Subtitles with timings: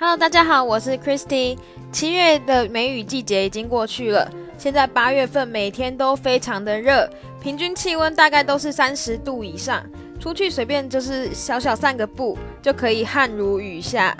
[0.00, 1.58] Hello，大家好，我是 Christy。
[1.92, 7.06] 七月的梅雨季节已经过去了，现在八月份每天都非常的热，
[7.38, 9.84] 平均气温大概都是三十度以上，
[10.18, 14.16] 出去随便就是小小散个步就可以汗如雨下。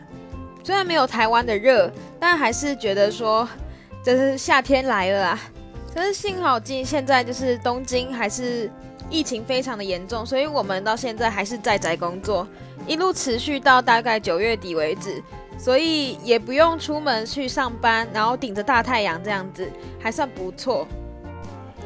[0.62, 3.49] 虽然没有台湾的热，但还是觉得说
[4.04, 5.40] 这是夏天来了啊。
[5.94, 8.71] 可是幸好今现在就是东京还是
[9.08, 12.47] 疫情非常的严重，所以我们到现在还是在宅工作，
[12.87, 15.22] 一路持续到大概九月底为止。
[15.63, 19.71] 所以也不用出门去上班，然后顶着大太阳这样子
[20.03, 20.89] 还算不错。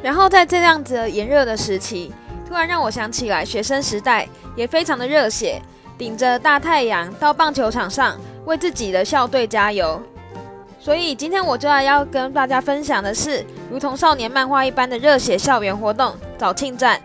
[0.01, 2.13] 然后在这样子炎热的时期，
[2.47, 5.61] 突然让我想起来学生时代也非常的热血，
[5.97, 10.01] 顶着大太阳到棒球场上为自己的校队加油。
[10.79, 17.01] 所以今天我就要要跟大家分享的是，如同少年漫画一般的热血校园活动——早庆站。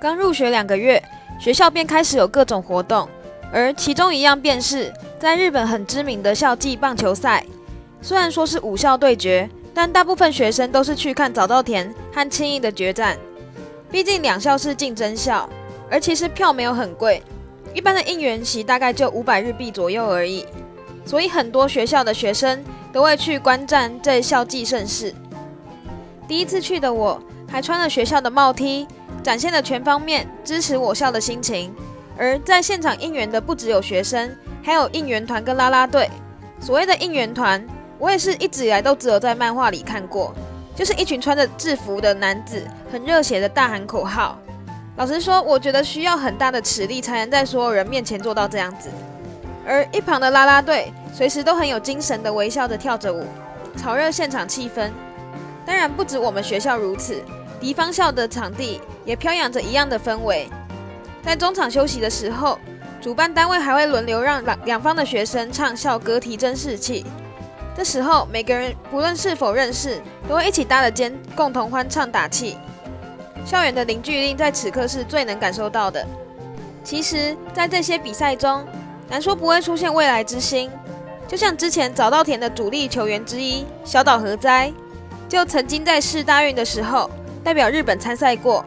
[0.00, 1.00] 刚入学两个月，
[1.38, 3.08] 学校便开始有各种活动。
[3.52, 4.90] 而其中一样便是
[5.22, 7.46] 在日本很知名的校际棒球赛，
[8.00, 13.16] 虽然说是五校对决，但大部分学生都是去看早稻田和青艺的决战。
[13.88, 15.48] 毕竟两校是竞争校，
[15.88, 17.22] 而其实票没有很贵，
[17.72, 20.44] 一般的应援席大概就五百日币左右而已，
[21.04, 22.60] 所以很多学校的学生
[22.92, 25.14] 都会去观战这校际盛事。
[26.26, 28.88] 第一次去的我还穿了学校的帽 T，
[29.22, 31.72] 展现了全方面支持我校的心情。
[32.16, 36.10] 而在现场应援的不只有学生，还有应援团跟啦啦队。
[36.60, 37.64] 所谓的应援团，
[37.98, 40.34] 我也是一直以来都只有在漫画里看过，
[40.76, 44.38] 就是一群穿着制服的男子，很热血的大喊口号。
[44.96, 48.90] 老实说，我觉得需要很大的实力才能在所有人面前做到这样子。
[49.66, 53.24] 而一旁的啦啦队，随时都很有精神的微笑着跳着舞，
[53.76, 54.90] 炒热现场气氛。
[55.64, 57.22] 当然，不止我们学校如此，
[57.58, 60.48] 敌方校的场地也飘扬着一样的氛围。
[61.22, 62.58] 在中场休息的时候，
[63.00, 67.04] 主办单位还会轮流让两两方的学生唱校歌，提振士气。
[67.76, 72.58] 这时候，每个人不论是否认识，都会一起搭着肩，共同欢唱打气。
[73.46, 76.06] 校园的凝聚力在此刻是最能感受到的。
[76.84, 78.64] 其实，在这些比赛中，
[79.08, 80.70] 难说不会出现未来之星。
[81.26, 84.72] 就像之前早稻田的主力球员之一小岛和哉，
[85.28, 87.10] 就曾经在世大运的时候
[87.42, 88.64] 代表日本参赛过。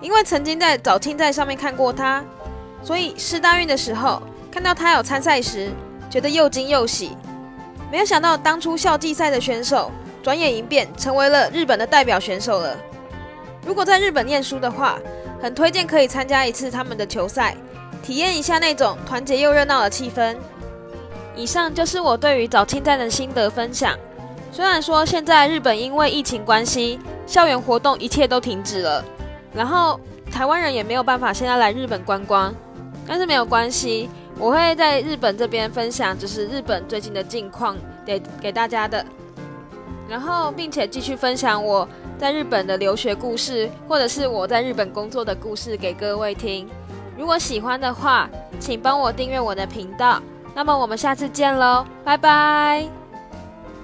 [0.00, 2.24] 因为曾经在早清在上面看过他，
[2.82, 5.70] 所以试大运的时候看到他有参赛时，
[6.08, 7.16] 觉得又惊又喜。
[7.90, 9.90] 没有想到当初校际赛的选手，
[10.22, 12.76] 转眼一变成为了日本的代表选手了。
[13.66, 14.98] 如果在日本念书的话，
[15.42, 17.54] 很推荐可以参加一次他们的球赛，
[18.02, 20.36] 体验一下那种团结又热闹的气氛。
[21.36, 23.96] 以上就是我对于早清赛的心得分享。
[24.50, 29.04] 虽然说现在日本因为疫情关系，校园活动一切都停止了。
[29.54, 29.98] 然后
[30.30, 32.54] 台湾人也没有办法现在来日本观光，
[33.06, 39.04] 但是没有关系，我会在日本这边分享，就是日本最近的近况给给大家的。
[40.08, 41.88] 然后并且继续分享我
[42.18, 46.68] 在日本的留学故事，或者是我在日本工作的故事给各位听。
[47.16, 48.28] 如果喜欢的话，
[48.58, 50.20] 请帮我订阅我的频道。
[50.52, 52.99] 那么我们下次见喽，拜拜。